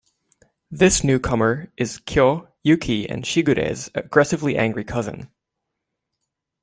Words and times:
This 0.71 1.03
newcomer 1.03 1.71
is 1.77 1.99
Kyo, 1.99 2.47
Yuki 2.63 3.07
and 3.07 3.23
Shigure's 3.23 3.91
aggressively 3.93 4.57
angry 4.57 4.83
cousin. 4.83 5.29